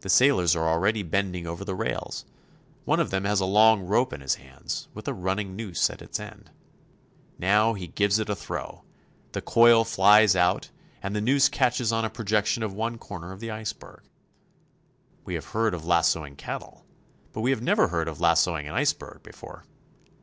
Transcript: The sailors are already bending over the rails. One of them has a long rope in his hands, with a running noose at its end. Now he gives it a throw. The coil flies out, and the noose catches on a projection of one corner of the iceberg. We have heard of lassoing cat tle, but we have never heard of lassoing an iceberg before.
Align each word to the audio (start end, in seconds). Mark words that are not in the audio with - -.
The 0.00 0.08
sailors 0.08 0.56
are 0.56 0.66
already 0.66 1.02
bending 1.02 1.46
over 1.46 1.66
the 1.66 1.74
rails. 1.74 2.24
One 2.86 2.98
of 2.98 3.10
them 3.10 3.24
has 3.24 3.40
a 3.40 3.44
long 3.44 3.82
rope 3.82 4.10
in 4.14 4.22
his 4.22 4.36
hands, 4.36 4.88
with 4.94 5.06
a 5.06 5.12
running 5.12 5.54
noose 5.54 5.90
at 5.90 6.00
its 6.00 6.18
end. 6.18 6.50
Now 7.38 7.74
he 7.74 7.88
gives 7.88 8.18
it 8.18 8.30
a 8.30 8.34
throw. 8.34 8.84
The 9.32 9.42
coil 9.42 9.84
flies 9.84 10.34
out, 10.34 10.70
and 11.02 11.14
the 11.14 11.20
noose 11.20 11.50
catches 11.50 11.92
on 11.92 12.06
a 12.06 12.08
projection 12.08 12.62
of 12.62 12.72
one 12.72 12.96
corner 12.96 13.32
of 13.32 13.40
the 13.40 13.50
iceberg. 13.50 14.04
We 15.26 15.34
have 15.34 15.44
heard 15.48 15.74
of 15.74 15.84
lassoing 15.84 16.36
cat 16.36 16.62
tle, 16.62 16.86
but 17.34 17.42
we 17.42 17.50
have 17.50 17.60
never 17.60 17.88
heard 17.88 18.08
of 18.08 18.22
lassoing 18.22 18.66
an 18.66 18.72
iceberg 18.74 19.22
before. 19.22 19.66